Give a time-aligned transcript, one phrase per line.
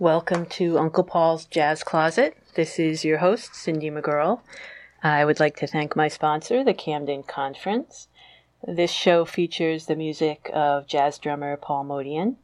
[0.00, 2.36] Welcome to Uncle Paul's Jazz Closet.
[2.56, 4.40] This is your host, Cindy McGurl.
[5.04, 8.08] I would like to thank my sponsor, the Camden Conference.
[8.66, 12.34] This show features the music of jazz drummer Paul Motian.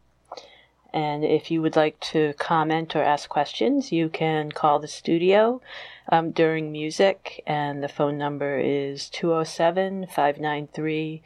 [0.94, 5.60] And if you would like to comment or ask questions, you can call the studio
[6.08, 11.20] um, during music, and the phone number is 207 593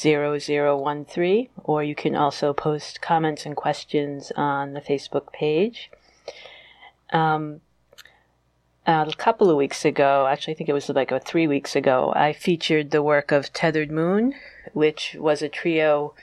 [0.00, 5.90] 0013, or you can also post comments and questions on the Facebook page.
[7.12, 7.60] Um,
[8.86, 12.32] a couple of weeks ago, actually, I think it was like three weeks ago, I
[12.32, 14.34] featured the work of Tethered Moon,
[14.72, 16.14] which was a trio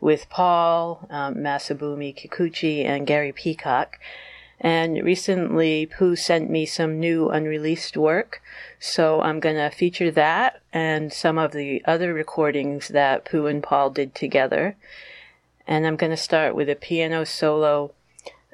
[0.00, 3.98] with Paul, um, Masabumi Kikuchi, and Gary Peacock.
[4.60, 8.42] And recently, Pooh sent me some new unreleased work,
[8.80, 13.62] so I'm going to feature that and some of the other recordings that Pooh and
[13.62, 14.76] Paul did together.
[15.66, 17.92] And I'm going to start with a piano solo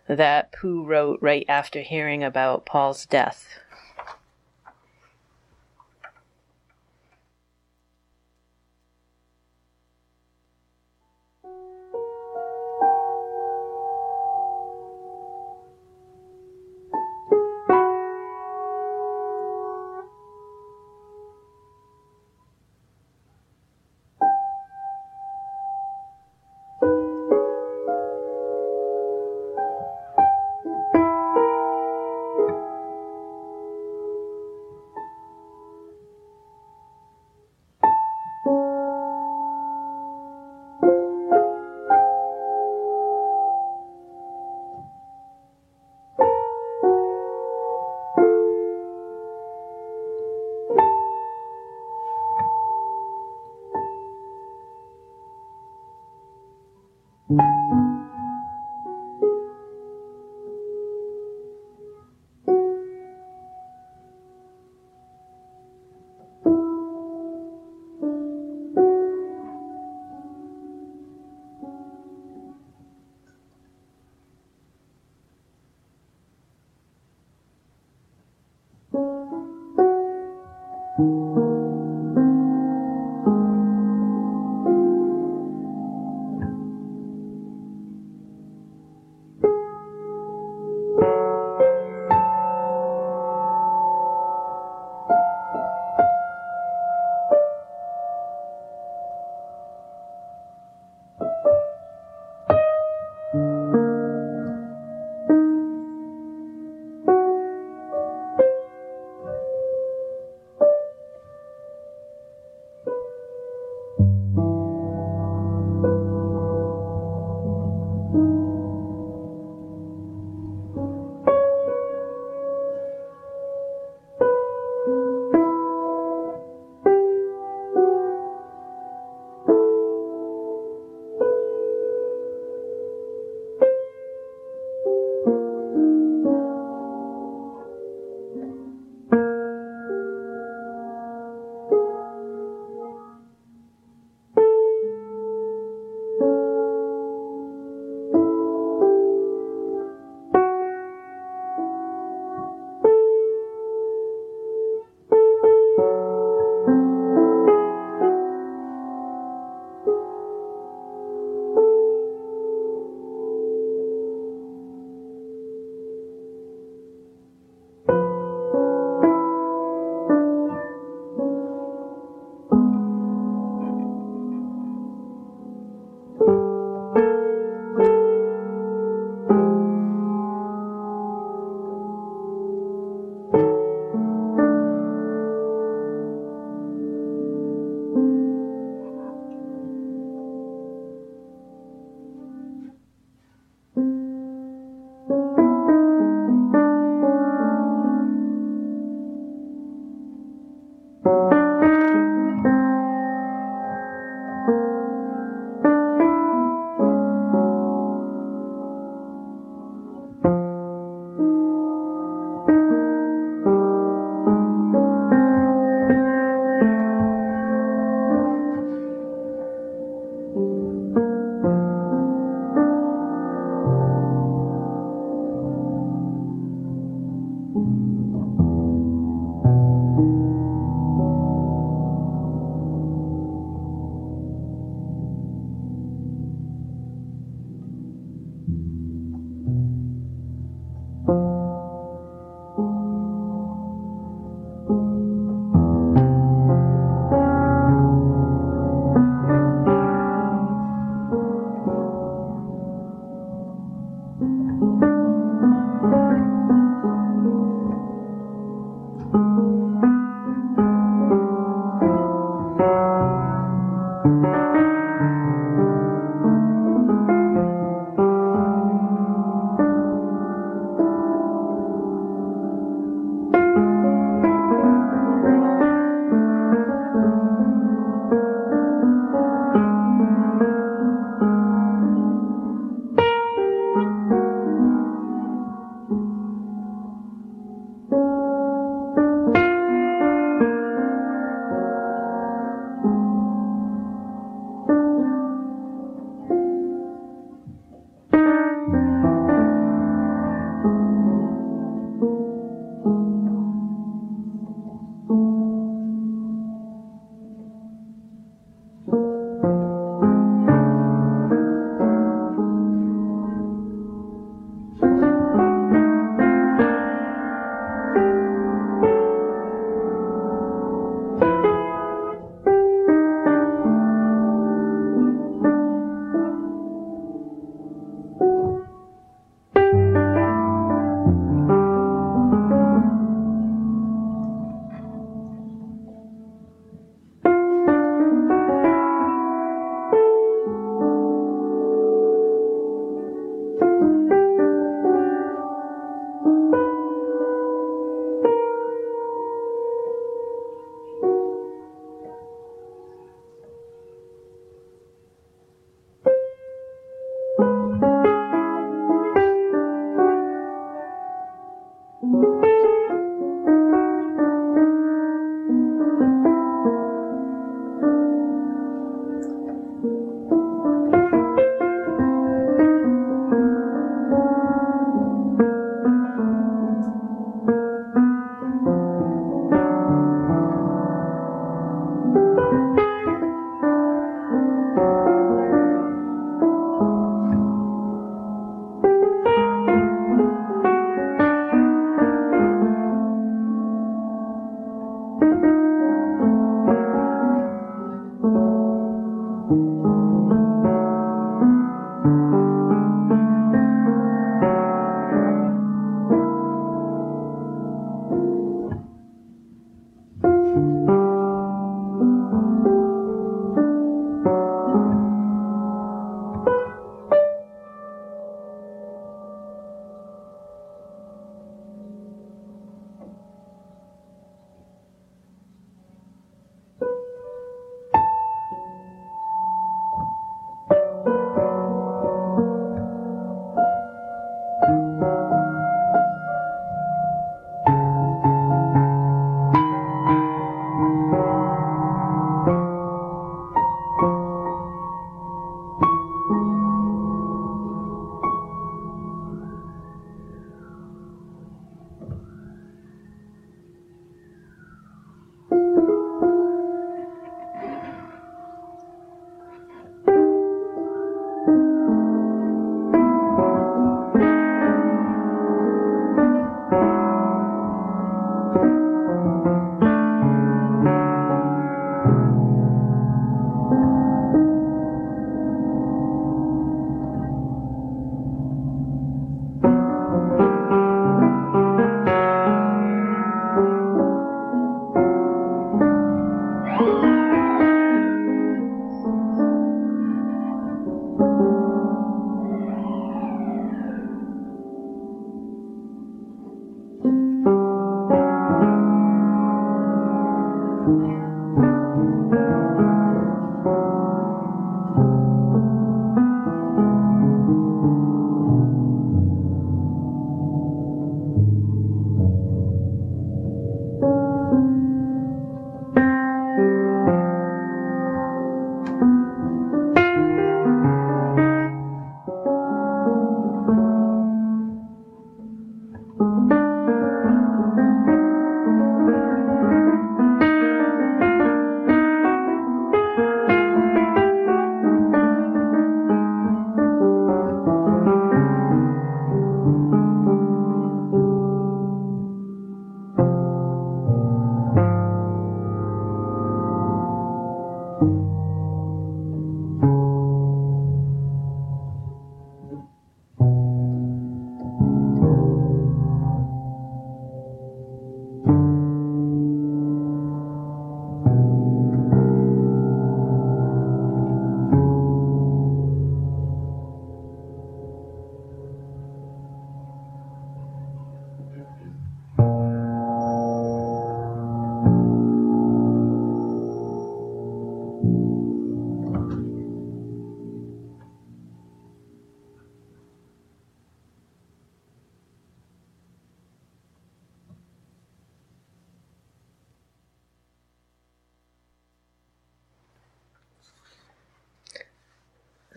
[0.09, 3.46] that Pooh wrote right after hearing about Paul's death.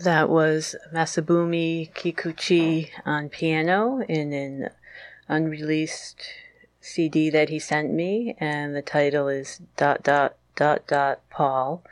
[0.05, 4.69] That was Masabumi Kikuchi on piano in an
[5.27, 6.21] unreleased
[6.79, 11.83] CD that he sent me, and the title is dot dot dot dot Paul.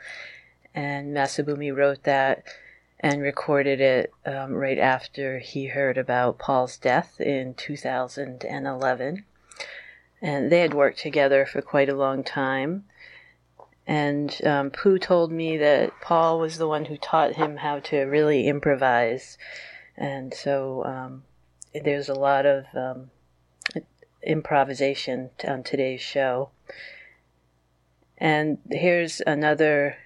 [0.76, 2.44] And Masabumi wrote that
[3.00, 9.24] and recorded it um, right after he heard about Paul's death in 2011.
[10.22, 12.84] And they had worked together for quite a long time.
[13.86, 18.00] And um, Pooh told me that Paul was the one who taught him how to
[18.02, 19.36] really improvise.
[19.96, 21.24] And so um,
[21.74, 23.10] there's a lot of um,
[24.22, 26.50] improvisation on today's show.
[28.16, 29.96] And here's another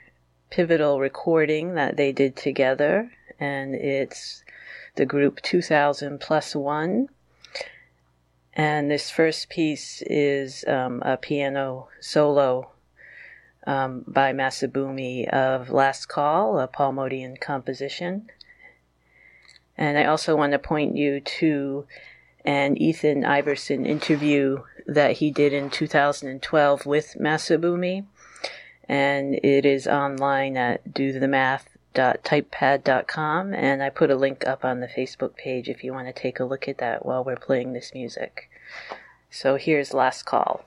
[0.50, 4.42] pivotal recording that they did together, and it's
[4.97, 7.08] the group 2000 plus one.
[8.54, 12.73] And this first piece is um, a piano solo
[13.68, 18.30] um, by Masabumi of Last Call, a Paul Motian composition.
[19.76, 21.84] And I also want to point you to
[22.46, 28.06] an Ethan Iverson interview that he did in 2012 with Masabumi.
[28.88, 33.52] And it is online at dothemath.typepad.com.
[33.52, 36.40] And I put a link up on the Facebook page if you want to take
[36.40, 38.48] a look at that while we're playing this music.
[39.30, 40.64] So here's Last Call.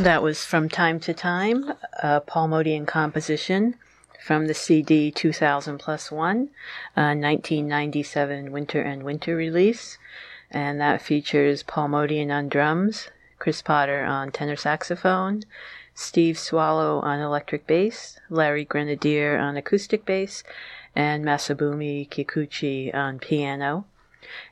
[0.00, 3.74] That was From Time to Time, a Paul Motian composition
[4.24, 6.50] from the CD 2000 Plus One,
[6.94, 9.98] 1997 Winter and Winter release.
[10.52, 13.08] And that features Paul Motian on drums,
[13.40, 15.42] Chris Potter on tenor saxophone,
[15.94, 20.44] Steve Swallow on electric bass, Larry Grenadier on acoustic bass,
[20.94, 23.84] and Masabumi Kikuchi on piano.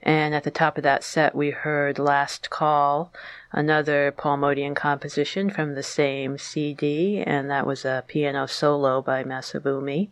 [0.03, 3.13] And at the top of that set, we heard Last Call,
[3.53, 9.25] another Paul Motian composition from the same CD, and that was a piano solo by
[9.25, 10.09] Masabumi.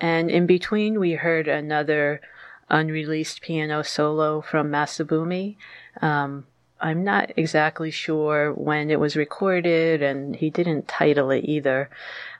[0.00, 2.20] And in between, we heard another
[2.68, 5.56] unreleased piano solo from Masabumi.
[6.00, 6.46] Um,
[6.80, 11.88] I'm not exactly sure when it was recorded, and he didn't title it either.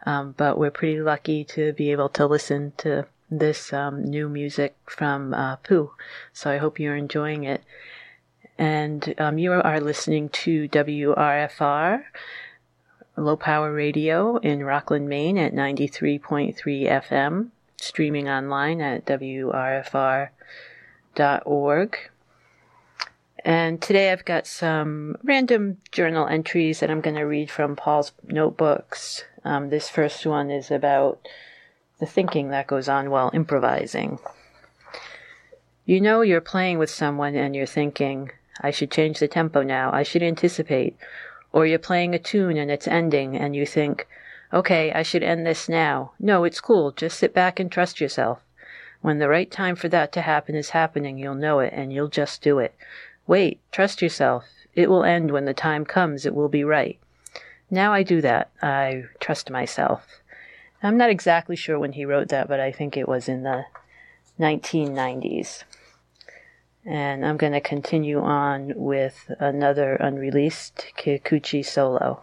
[0.05, 4.77] Um, but we're pretty lucky to be able to listen to this um, new music
[4.87, 5.93] from uh, Pooh.
[6.33, 7.63] So I hope you're enjoying it.
[8.57, 12.05] And um, you are listening to WRFR,
[13.17, 20.31] Low Power Radio in Rockland, Maine at 93.3 FM, streaming online at WRFR.org.
[23.45, 28.13] And today I've got some random journal entries that I'm going to read from Paul's
[28.27, 29.25] notebooks.
[29.45, 31.21] Um, this first one is about
[31.99, 34.19] the thinking that goes on while improvising.
[35.85, 38.31] You know you're playing with someone and you're thinking,
[38.61, 40.97] I should change the tempo now, I should anticipate.
[41.53, 44.09] Or you're playing a tune and it's ending and you think,
[44.53, 46.13] okay, I should end this now.
[46.19, 48.41] No, it's cool, just sit back and trust yourself.
[49.03, 52.09] When the right time for that to happen is happening, you'll know it and you'll
[52.09, 52.75] just do it.
[53.27, 54.47] Wait, trust yourself.
[54.75, 56.99] It will end when the time comes, it will be right.
[57.71, 58.51] Now I do that.
[58.63, 60.07] I trust myself.
[60.85, 63.64] I'm not exactly sure when he wrote that, but I think it was in the
[64.38, 65.64] 1990s.
[66.85, 72.23] And I'm going to continue on with another unreleased Kikuchi solo.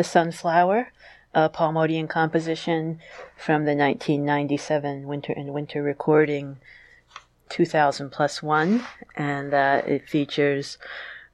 [0.00, 0.92] The Sunflower,
[1.34, 3.00] a Paul Motian composition
[3.36, 6.56] from the 1997 Winter and Winter recording
[7.50, 8.82] 2000 plus one,
[9.14, 10.78] and uh, it features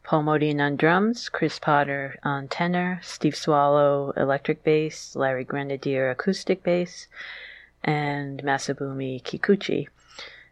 [0.02, 6.64] Paul Motian on drums, Chris Potter on tenor, Steve Swallow electric bass, Larry Grenadier acoustic
[6.64, 7.06] bass,
[7.84, 9.86] and Masabumi Kikuchi.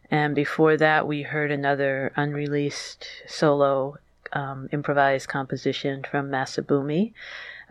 [0.09, 3.99] And before that, we heard another unreleased solo
[4.33, 7.13] um, improvised composition from Masabumi,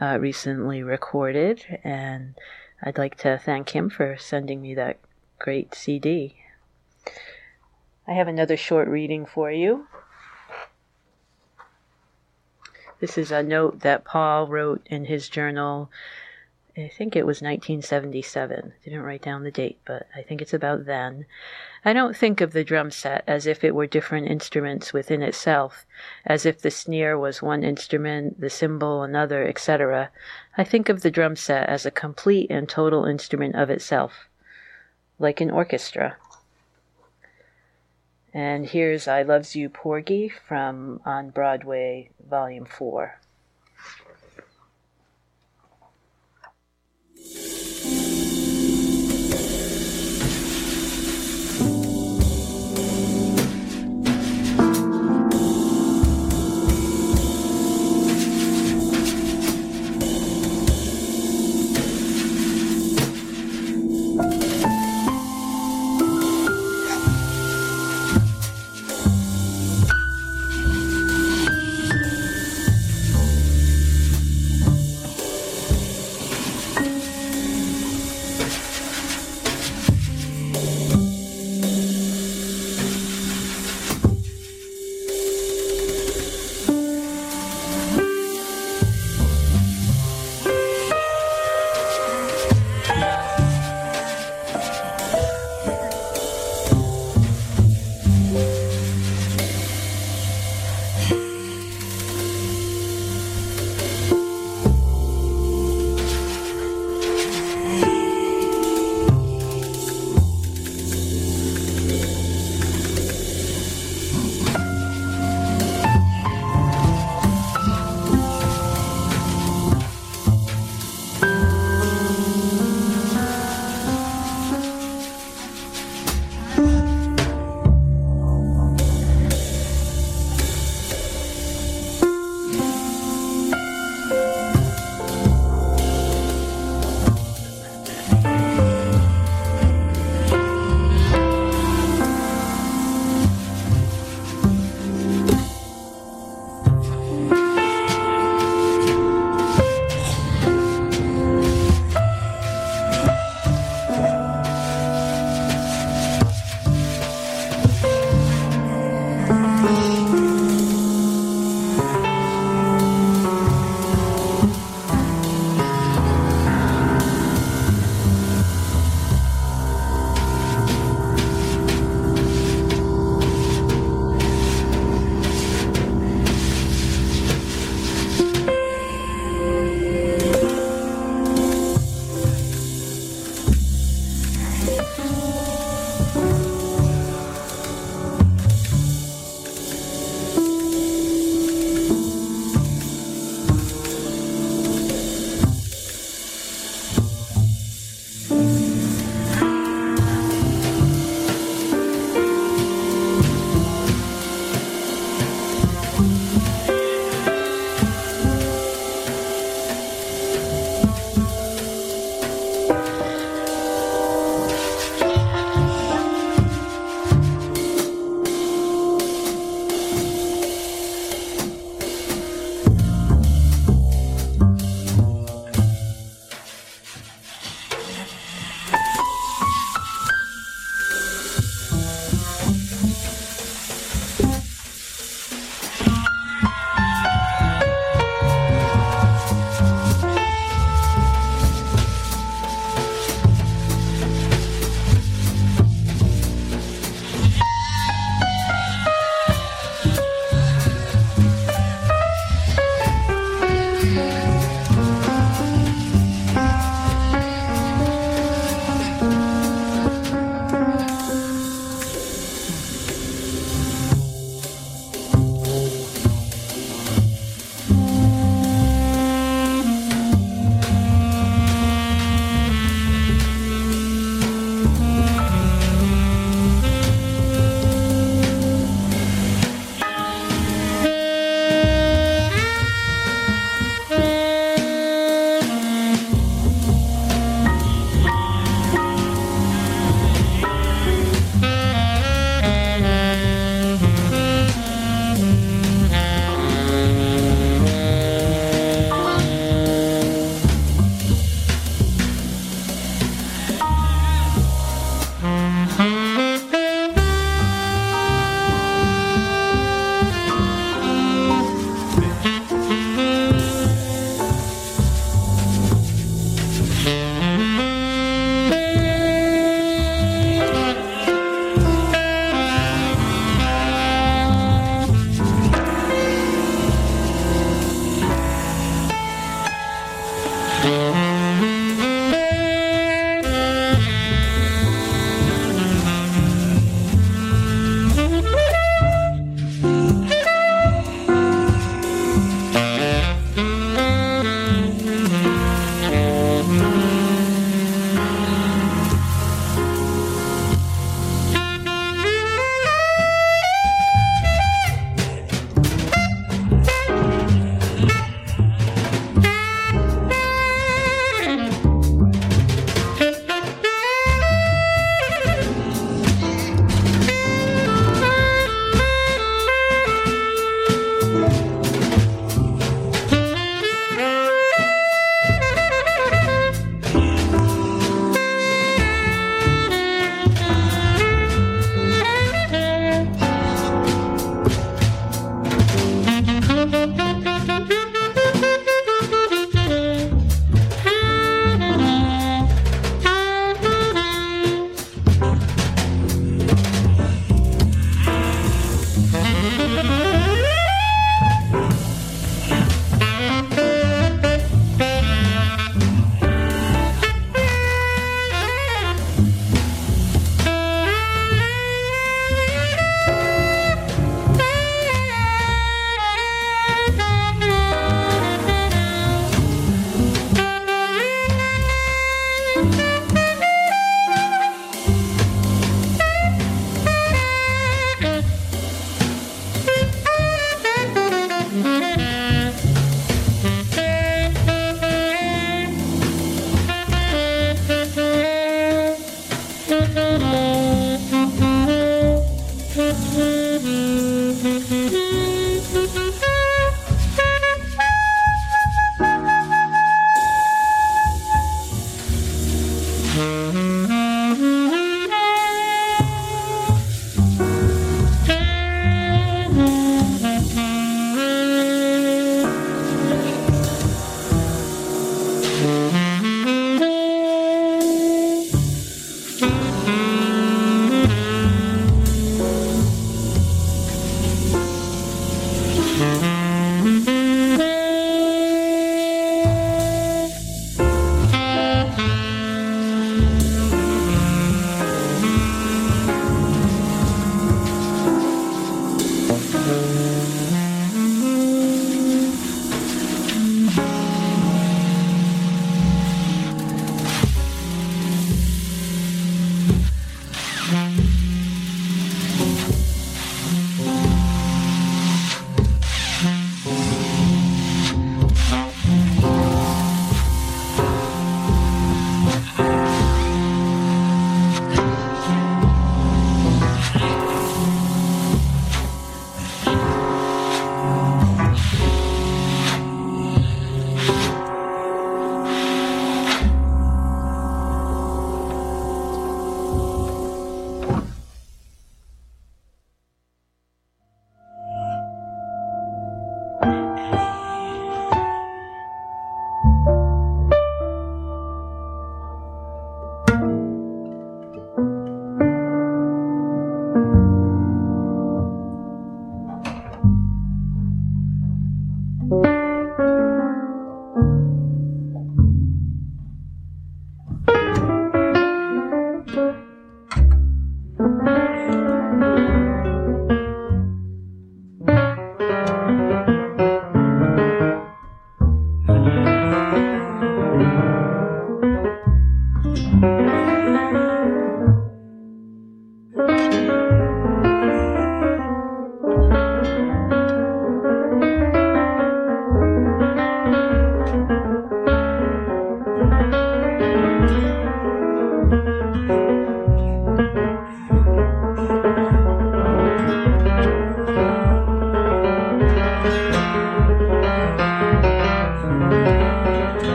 [0.00, 1.80] uh, recently recorded.
[1.84, 2.34] And
[2.82, 4.98] I'd like to thank him for sending me that
[5.38, 6.36] great CD.
[8.06, 9.86] I have another short reading for you.
[13.00, 15.90] This is a note that Paul wrote in his journal.
[16.76, 18.72] I think it was 1977.
[18.84, 21.26] Didn't write down the date, but I think it's about then.
[21.84, 25.84] I don't think of the drum set as if it were different instruments within itself,
[26.24, 30.10] as if the snare was one instrument, the cymbal another, etc.
[30.56, 34.28] I think of the drum set as a complete and total instrument of itself,
[35.18, 36.16] like an orchestra.
[38.32, 43.18] And here's I Loves You Porgy from On Broadway, Volume 4.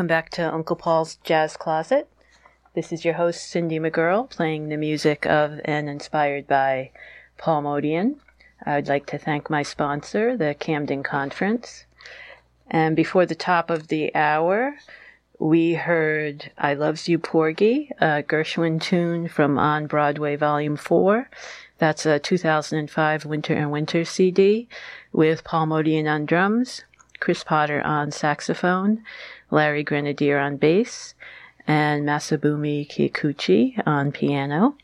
[0.00, 2.08] Welcome back to Uncle Paul's Jazz Closet.
[2.74, 6.90] This is your host, Cindy McGurl, playing the music of and inspired by
[7.36, 8.14] Paul Motian.
[8.64, 11.84] I'd like to thank my sponsor, the Camden Conference.
[12.70, 14.76] And before the top of the hour,
[15.38, 21.28] we heard I Loves You Porgy, a Gershwin tune from On Broadway Volume 4.
[21.76, 24.66] That's a 2005 Winter and Winter CD
[25.12, 26.84] with Paul Motian on drums,
[27.20, 29.04] Chris Potter on saxophone,
[29.50, 31.14] Larry Grenadier on bass,
[31.66, 34.76] and Masabumi Kikuchi on piano.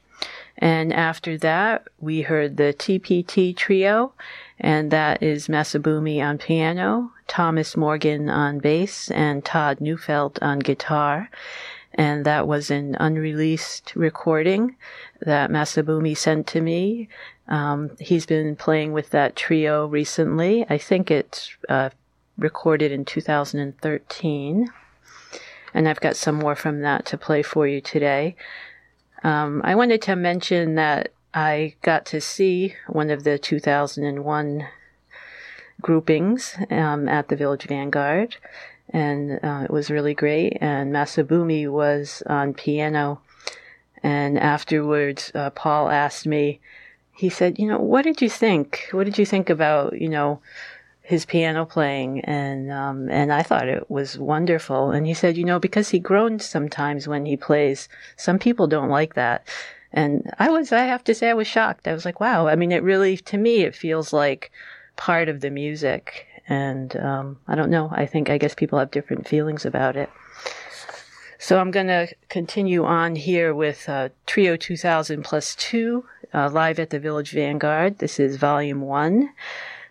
[0.58, 4.12] And after that, we heard the TPT trio,
[4.58, 11.28] and that is Masabumi on piano, Thomas Morgan on bass, and Todd Neufeld on guitar.
[11.94, 14.76] And that was an unreleased recording
[15.20, 17.08] that Masabumi sent to me.
[17.48, 20.66] Um, he's been playing with that trio recently.
[20.68, 21.90] I think it's uh,
[22.38, 24.68] recorded in 2013.
[25.74, 28.36] And I've got some more from that to play for you today.
[29.22, 34.66] Um, I wanted to mention that I got to see one of the 2001
[35.80, 38.36] groupings um, at the Village Vanguard,
[38.90, 40.56] and uh, it was really great.
[40.60, 43.20] And Masabumi was on piano,
[44.02, 46.60] and afterwards, uh, Paul asked me.
[47.12, 48.88] He said, "You know, what did you think?
[48.92, 50.40] What did you think about you know?"
[51.06, 54.90] His piano playing and um, and I thought it was wonderful.
[54.90, 57.88] And he said, you know, because he groans sometimes when he plays.
[58.16, 59.46] Some people don't like that.
[59.92, 61.86] And I was, I have to say, I was shocked.
[61.86, 62.48] I was like, wow.
[62.48, 64.50] I mean, it really, to me, it feels like
[64.96, 66.26] part of the music.
[66.48, 67.88] And um, I don't know.
[67.92, 70.10] I think, I guess people have different feelings about it.
[71.38, 76.04] So I'm going to continue on here with uh, Trio 2000 plus two,
[76.34, 77.98] uh, live at the Village Vanguard.
[77.98, 79.30] This is volume one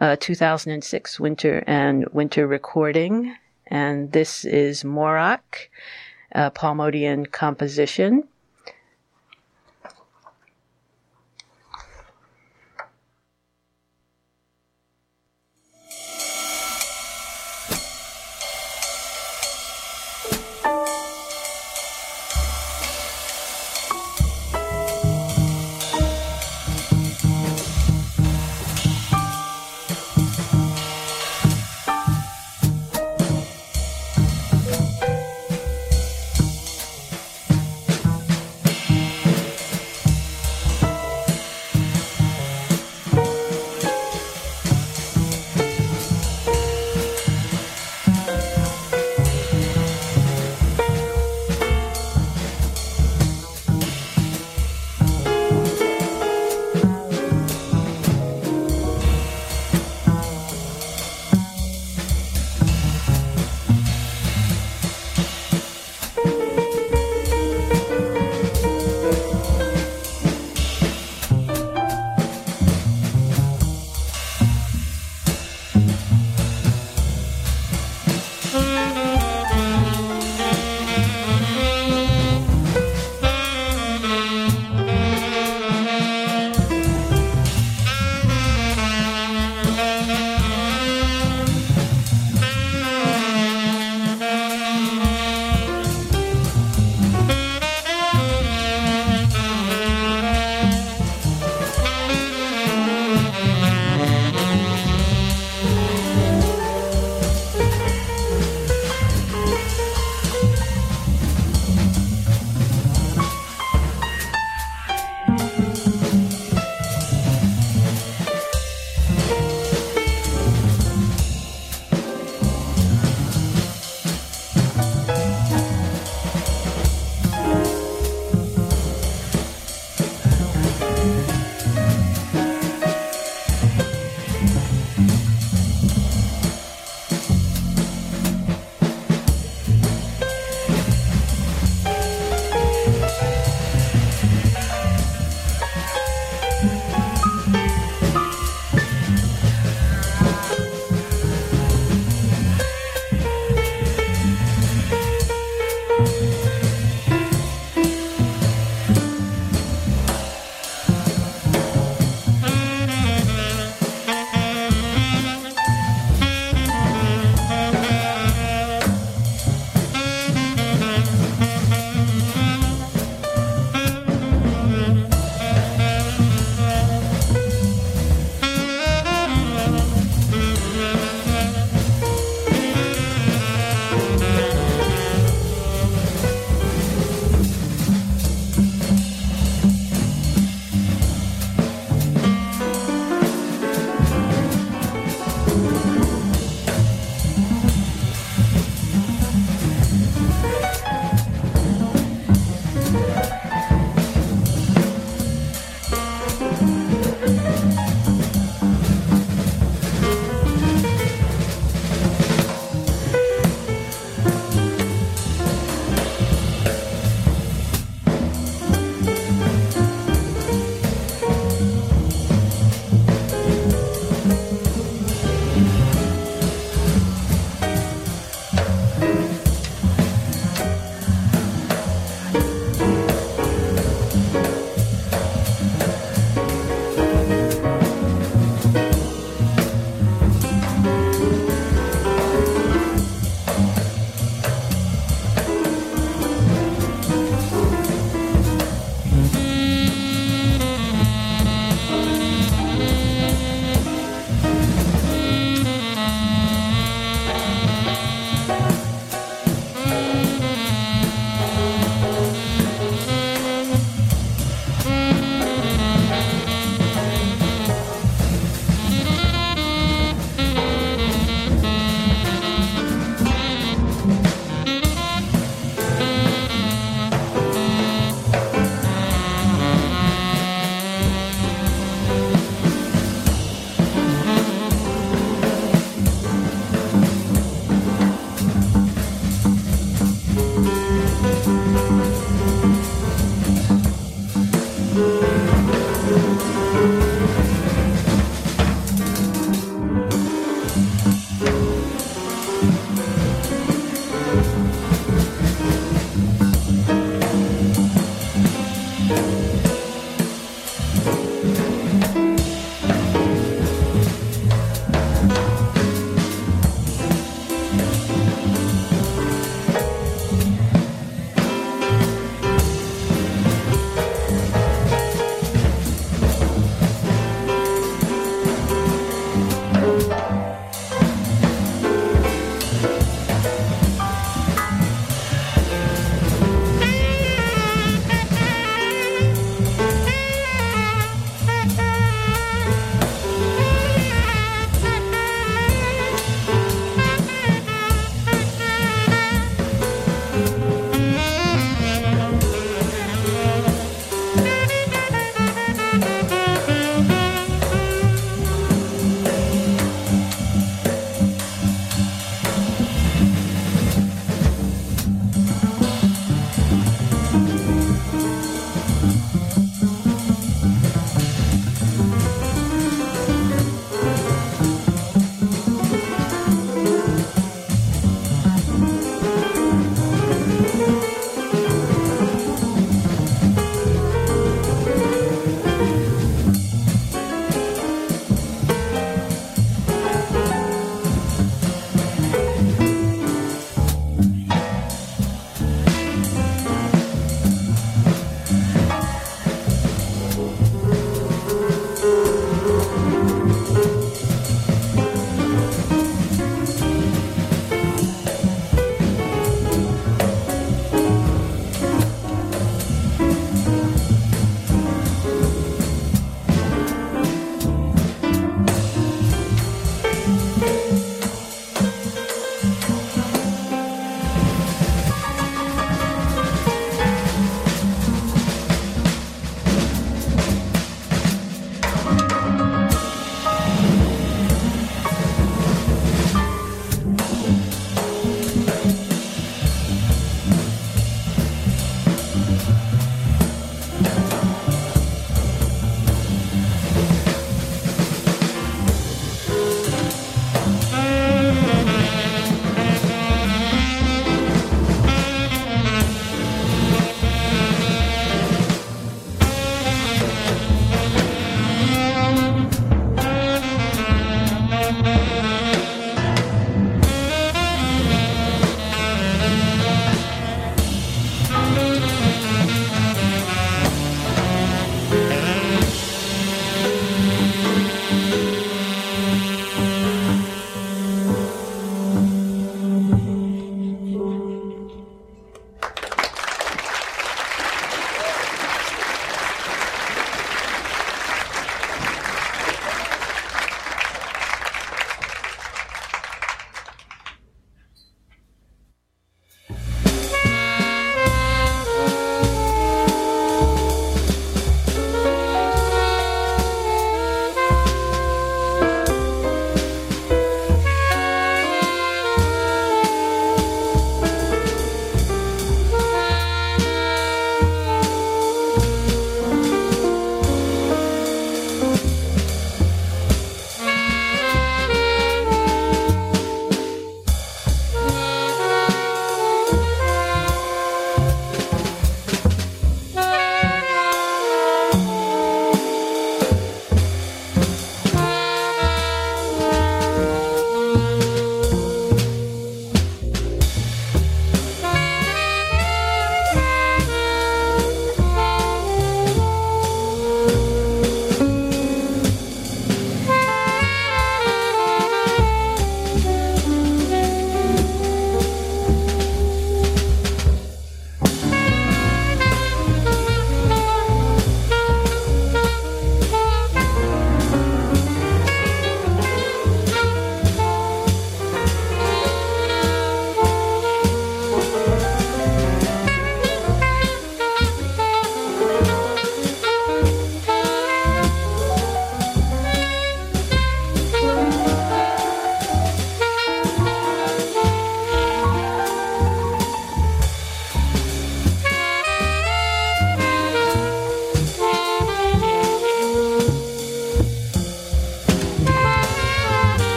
[0.00, 3.34] uh, 2006 winter and winter recording.
[3.66, 5.68] And this is Morak,
[6.32, 8.28] a Paul Motian composition.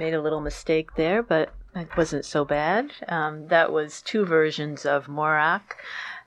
[0.00, 2.90] Made a little mistake there, but it wasn't so bad.
[3.06, 5.76] Um, that was two versions of Morak,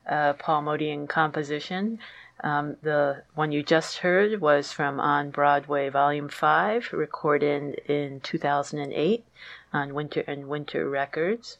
[0.07, 1.97] uh, Paul Motian composition.
[2.43, 9.25] Um, the one you just heard was from On Broadway Volume 5, recorded in 2008
[9.73, 11.57] on Winter and Winter Records.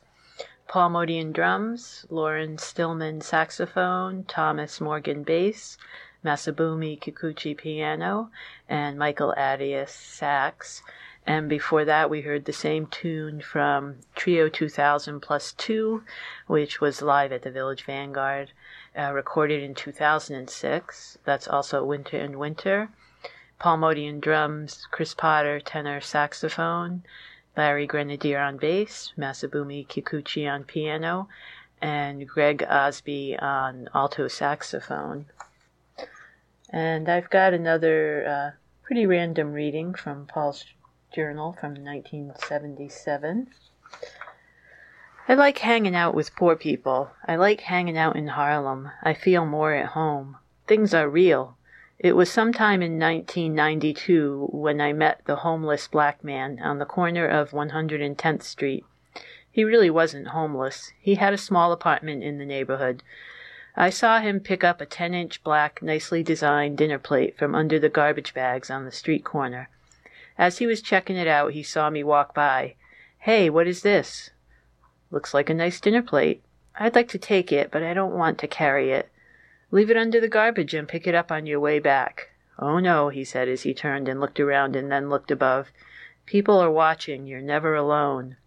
[0.67, 5.79] Paul Motian drums, Loren Stillman saxophone, Thomas Morgan bass,
[6.23, 8.29] Masabumi Kikuchi piano,
[8.69, 10.83] and Michael Attias sax.
[11.25, 16.03] And before that, we heard the same tune from Trio 2000 plus 2,
[16.47, 18.51] which was live at the Village Vanguard,
[18.97, 21.17] uh, recorded in 2006.
[21.23, 22.89] That's also Winter and Winter.
[23.57, 27.03] Paul Motian drums, Chris Potter tenor saxophone,
[27.55, 31.29] Larry Grenadier on bass, Masabumi Kikuchi on piano,
[31.81, 35.27] and Greg Osby on alto saxophone.
[36.69, 38.51] And I've got another uh,
[38.83, 40.65] pretty random reading from Paul's
[41.13, 43.47] journal from 1977.
[45.27, 47.11] I like hanging out with poor people.
[47.27, 48.89] I like hanging out in Harlem.
[49.03, 50.37] I feel more at home.
[50.67, 51.55] Things are real.
[51.99, 57.27] It was sometime in 1992 when I met the homeless black man on the corner
[57.27, 58.83] of 110th Street.
[59.51, 60.93] He really wasn't homeless.
[60.99, 63.03] He had a small apartment in the neighborhood.
[63.75, 67.77] I saw him pick up a 10 inch black, nicely designed dinner plate from under
[67.77, 69.69] the garbage bags on the street corner.
[70.37, 72.75] As he was checking it out, he saw me walk by.
[73.19, 74.31] Hey, what is this?
[75.11, 76.43] Looks like a nice dinner plate.
[76.75, 79.09] I'd like to take it, but I don't want to carry it.
[79.69, 82.29] Leave it under the garbage and pick it up on your way back.
[82.59, 85.71] Oh no, he said as he turned and looked around and then looked above.
[86.25, 87.27] People are watching.
[87.27, 88.37] You're never alone.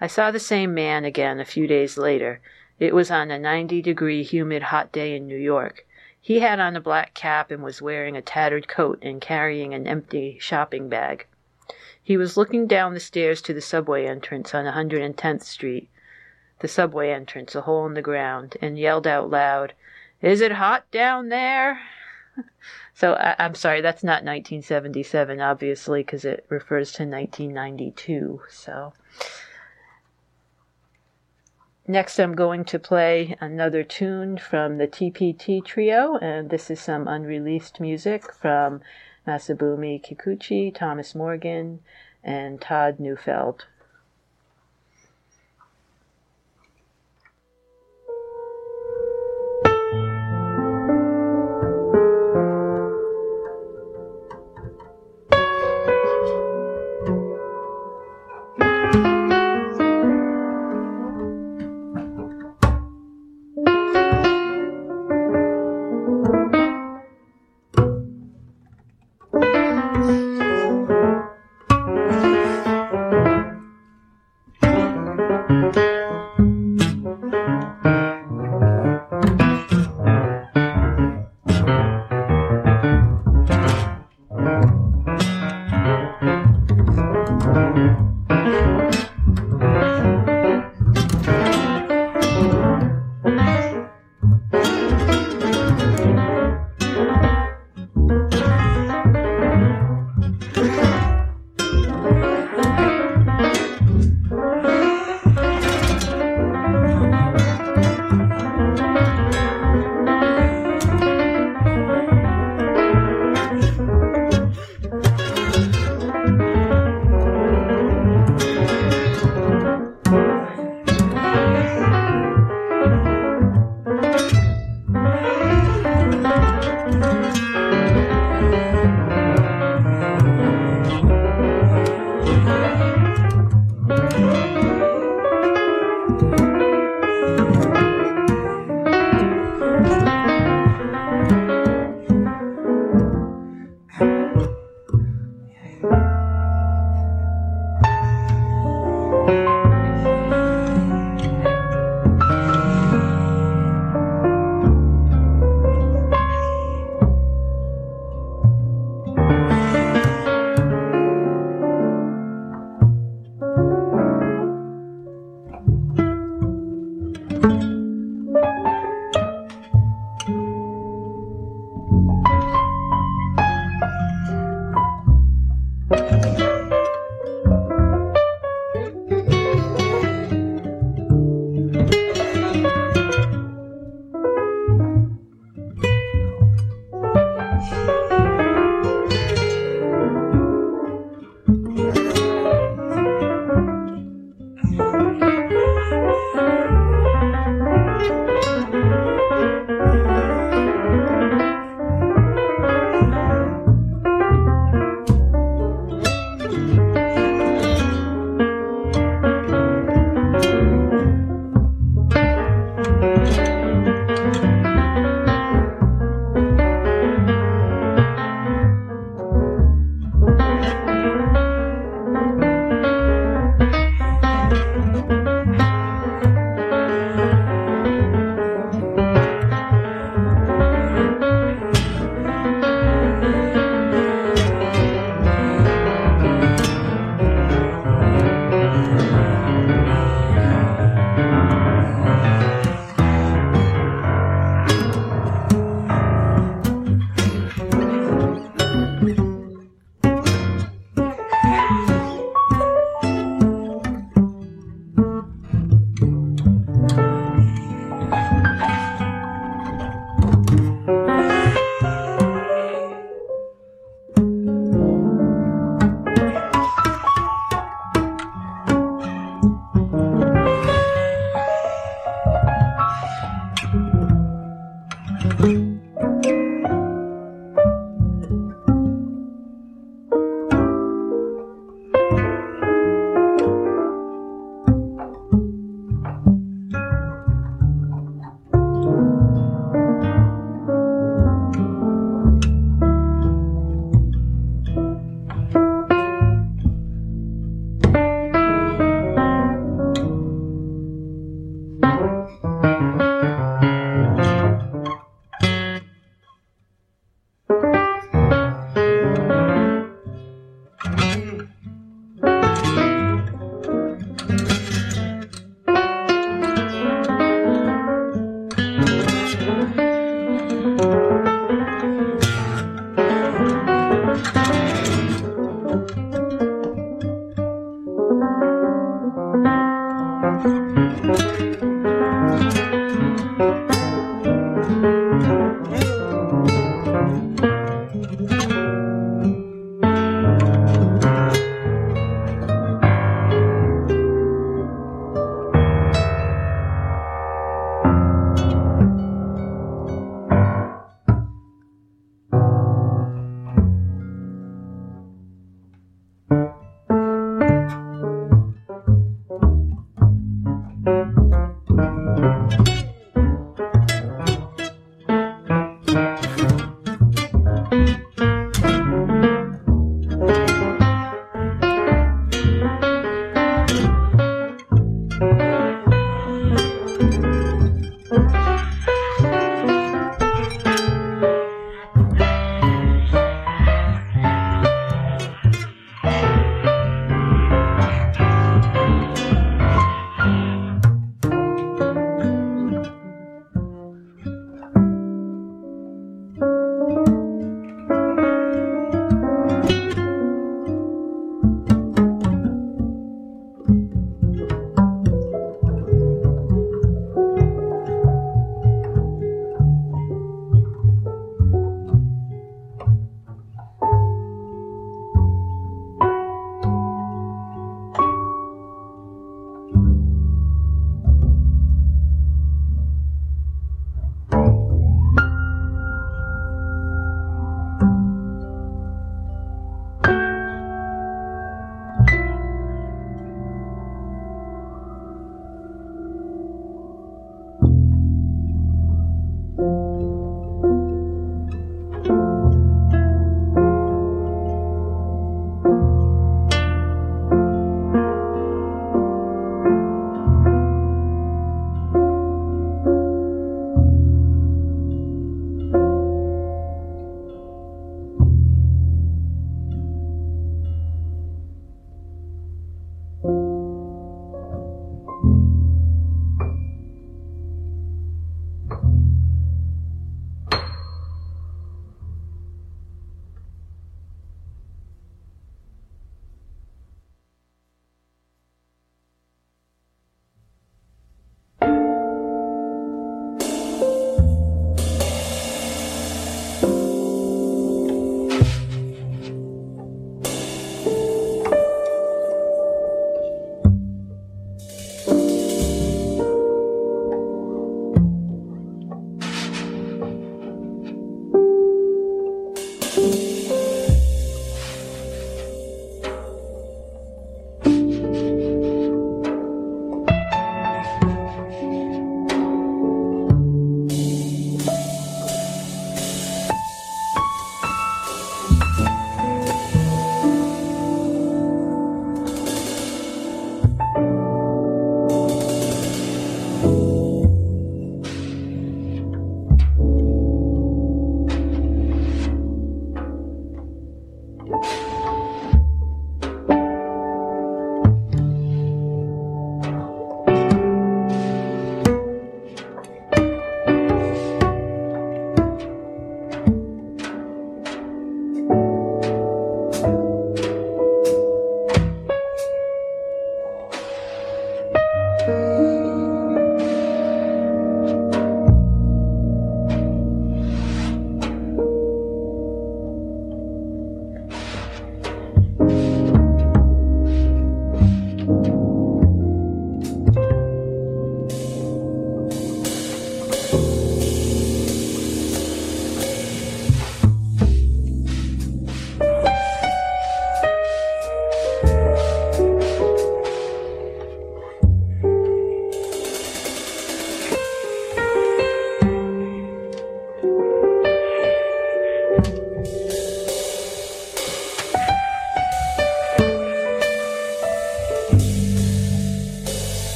[0.00, 2.40] I saw the same man again a few days later.
[2.78, 5.86] It was on a 90 degree humid hot day in New York.
[6.20, 9.86] He had on a black cap and was wearing a tattered coat and carrying an
[9.86, 11.26] empty shopping bag.
[12.02, 15.88] He was looking down the stairs to the subway entrance on 110th Street,
[16.58, 19.72] the subway entrance, a hole in the ground, and yelled out loud,
[20.20, 21.80] Is it hot down there?
[22.94, 28.42] so I, am sorry, that's not 1977, obviously, because it refers to 1992.
[28.50, 28.92] So.
[31.90, 37.08] Next, I'm going to play another tune from the TPT Trio, and this is some
[37.08, 38.80] unreleased music from
[39.26, 41.80] Masabumi Kikuchi, Thomas Morgan,
[42.22, 43.66] and Todd Neufeld.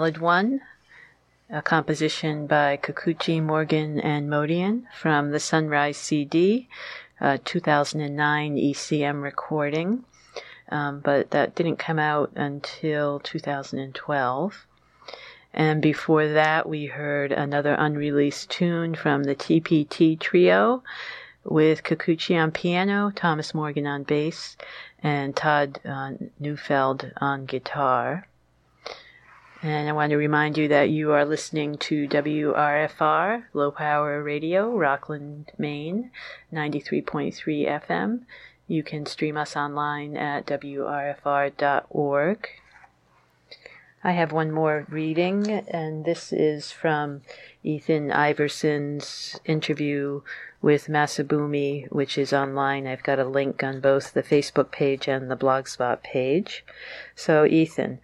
[0.00, 0.62] Ballad 1,
[1.50, 6.70] a composition by Kikuchi, Morgan, and Motian from the Sunrise CD,
[7.20, 10.04] 2009 ECM recording,
[10.70, 14.66] um, but that didn't come out until 2012.
[15.52, 20.82] And before that, we heard another unreleased tune from the TPT Trio
[21.44, 24.56] with Kikuchi on piano, Thomas Morgan on bass,
[25.02, 28.26] and Todd uh, Neufeld on guitar.
[29.62, 34.74] And I want to remind you that you are listening to WRFR, Low Power Radio,
[34.74, 36.10] Rockland, Maine,
[36.50, 37.34] 93.3
[37.68, 38.20] FM.
[38.66, 42.48] You can stream us online at WRFR.org.
[44.02, 47.20] I have one more reading, and this is from
[47.62, 50.22] Ethan Iverson's interview
[50.62, 52.86] with Masabumi, which is online.
[52.86, 56.64] I've got a link on both the Facebook page and the Blogspot page.
[57.14, 57.98] So, Ethan,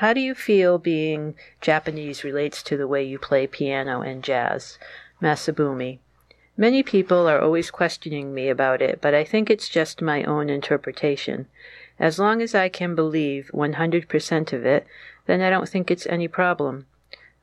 [0.00, 4.78] how do you feel being Japanese relates to the way you play piano and jazz?
[5.22, 6.00] Masabumi.
[6.54, 10.50] Many people are always questioning me about it, but I think it's just my own
[10.50, 11.46] interpretation.
[11.98, 14.86] As long as I can believe 100% of it,
[15.24, 16.84] then I don't think it's any problem.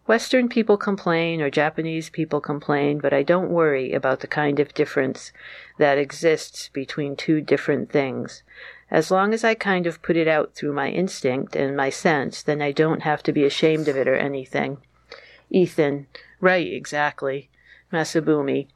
[0.05, 4.75] Western people complain or Japanese people complain, but I don't worry about the kind of
[4.75, 5.31] difference
[5.79, 8.43] that exists between two different things.
[8.93, 12.43] As long as I kind of put it out through my instinct and my sense,
[12.43, 14.77] then I don't have to be ashamed of it or anything.
[15.49, 16.05] Ethan,
[16.39, 17.49] right, exactly.
[17.91, 18.67] Masabumi,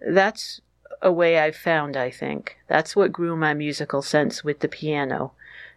[0.00, 0.62] that's
[1.02, 2.56] a way I've found, I think.
[2.66, 5.32] That's what grew my musical sense with the piano.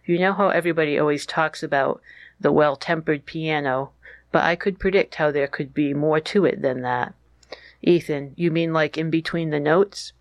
[0.06, 2.00] You know how everybody always talks about
[2.40, 3.90] the well tempered piano,
[4.30, 7.12] but I could predict how there could be more to it than that.
[7.82, 10.14] Ethan, you mean like in between the notes?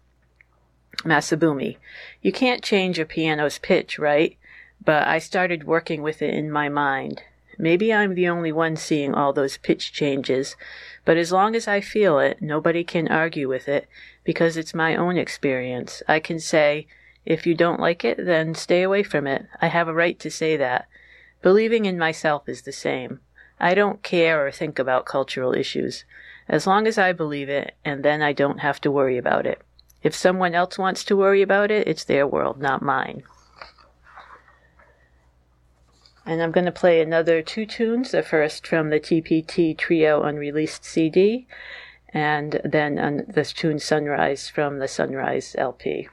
[0.99, 1.77] Masabumi,
[2.21, 4.37] you can't change a piano's pitch, right?
[4.83, 7.23] But I started working with it in my mind.
[7.57, 10.55] Maybe I'm the only one seeing all those pitch changes,
[11.05, 13.87] but as long as I feel it, nobody can argue with it
[14.23, 16.01] because it's my own experience.
[16.07, 16.87] I can say,
[17.25, 19.45] if you don't like it, then stay away from it.
[19.61, 20.87] I have a right to say that.
[21.41, 23.19] Believing in myself is the same.
[23.59, 26.03] I don't care or think about cultural issues.
[26.49, 29.61] As long as I believe it, and then I don't have to worry about it.
[30.03, 33.23] If someone else wants to worry about it, it's their world, not mine.
[36.25, 38.11] And I'm going to play another two tunes.
[38.11, 41.47] The first from the TPT Trio Unreleased CD,
[42.13, 46.09] and then on the tune Sunrise from the Sunrise LP.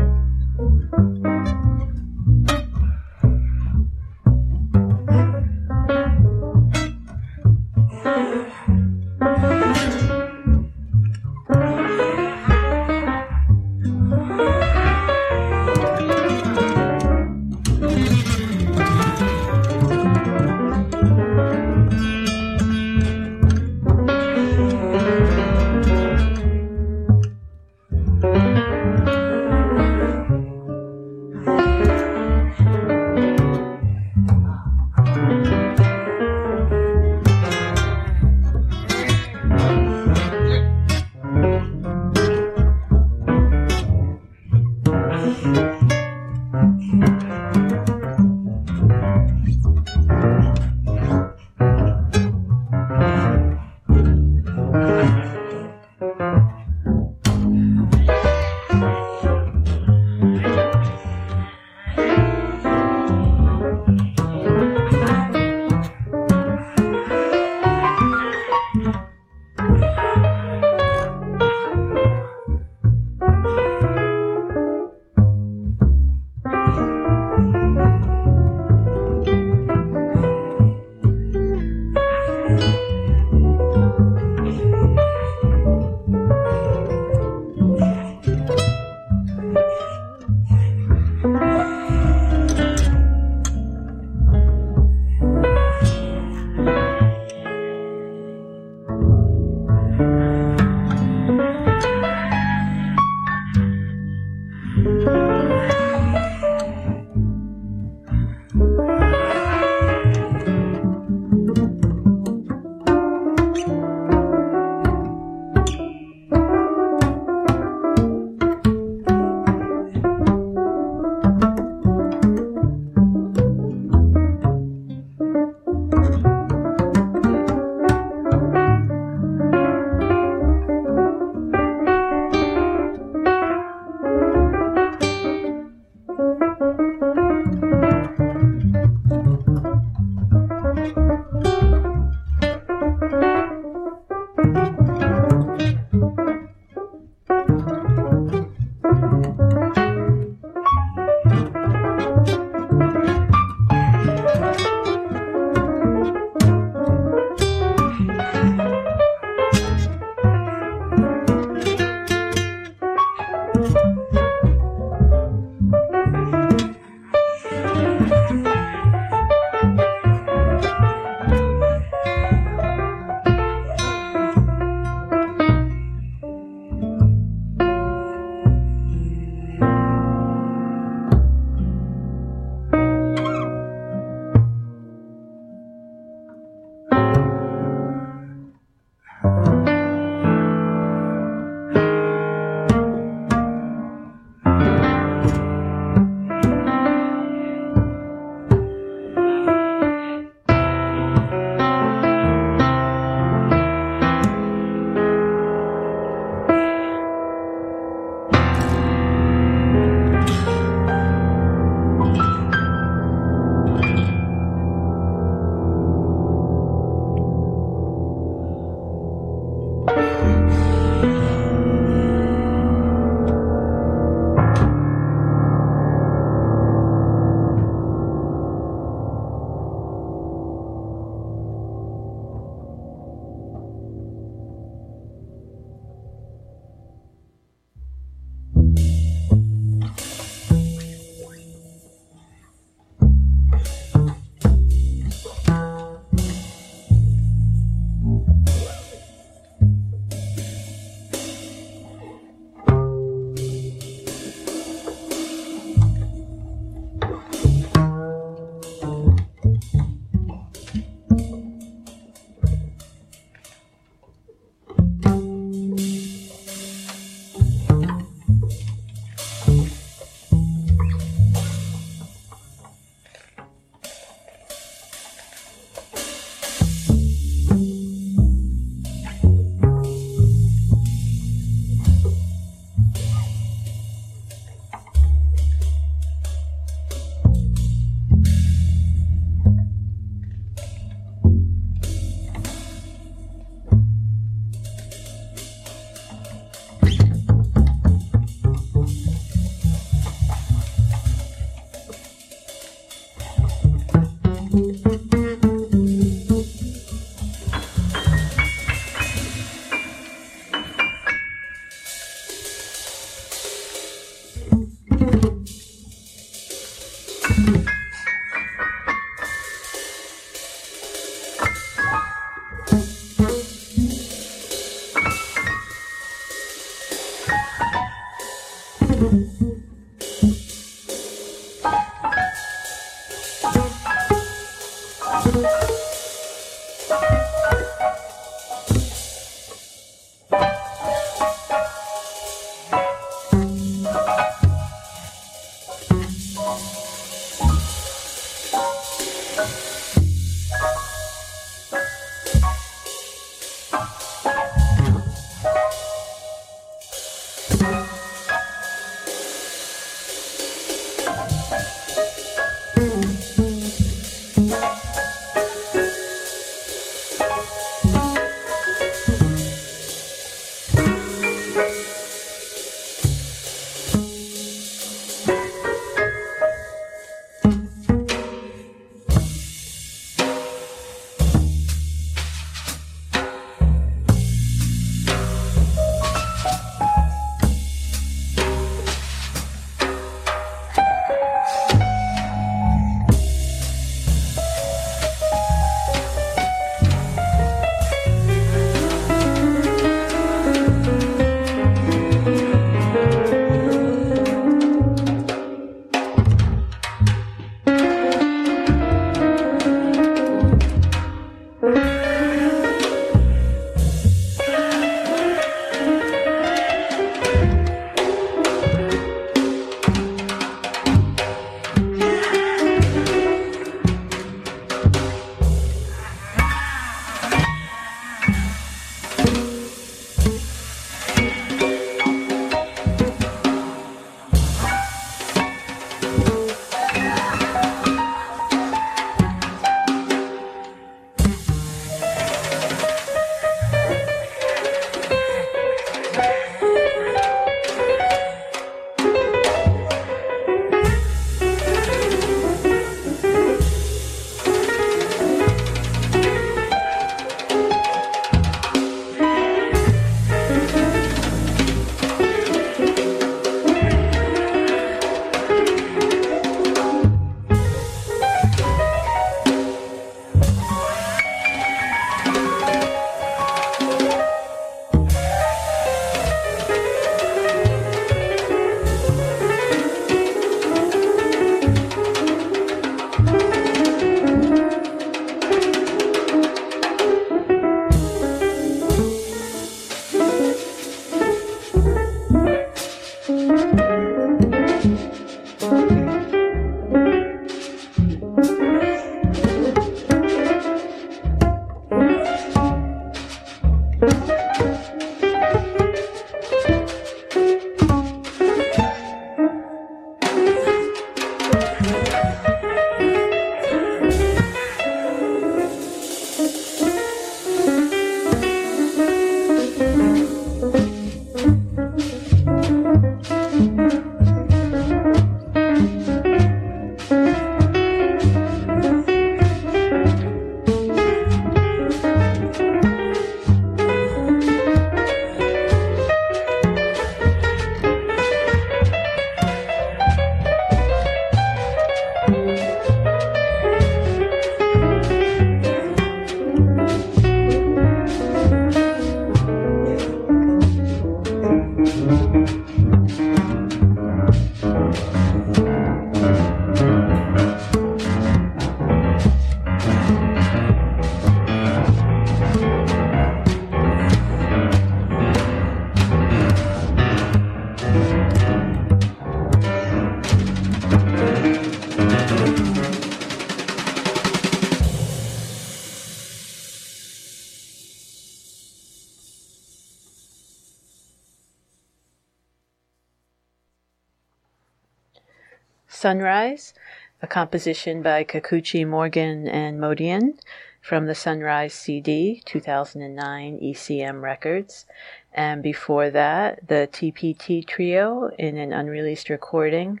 [586.00, 586.72] Sunrise,
[587.20, 590.38] a composition by Kikuchi Morgan and Motian
[590.80, 594.86] from the Sunrise CD, 2009 ECM Records.
[595.34, 600.00] And before that, the TPT Trio in an unreleased recording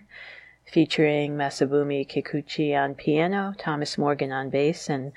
[0.64, 5.12] featuring Masabumi Kikuchi on piano, Thomas Morgan on bass, and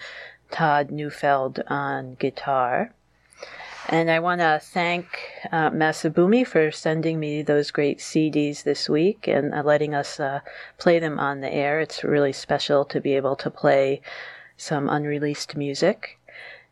[0.51, 2.93] Todd Neufeld on guitar.
[3.89, 5.07] And I want to thank
[5.51, 10.39] uh, Masabumi for sending me those great CDs this week and uh, letting us uh,
[10.77, 11.81] play them on the air.
[11.81, 14.01] It's really special to be able to play
[14.55, 16.17] some unreleased music.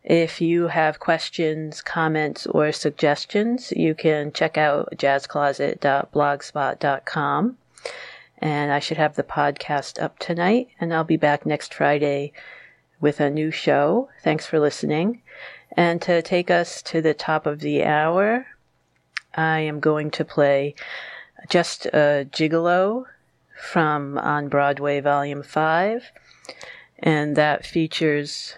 [0.02, 7.58] If you have questions, comments, or suggestions, you can check out jazzcloset.blogspot.com.
[8.38, 12.32] And I should have the podcast up tonight, and I'll be back next Friday
[13.00, 14.08] with a new show.
[14.24, 15.22] Thanks for listening.
[15.76, 18.46] And to take us to the top of the hour,
[19.34, 20.74] I am going to play
[21.48, 23.06] just a gigolo
[23.56, 26.12] from On Broadway Volume 5.
[26.98, 28.56] And that features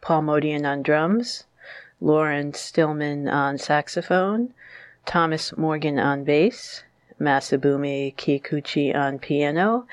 [0.00, 1.44] Paul Motian on drums,
[2.00, 4.54] Loren Stillman on saxophone,
[5.04, 6.84] Thomas Morgan on bass,
[7.20, 9.86] Masabumi Kikuchi on piano,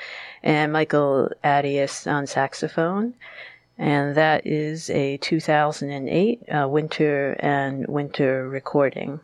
[0.44, 3.16] and Michael Attias on saxophone
[3.78, 9.20] and that is a 2008 uh, winter and winter recording.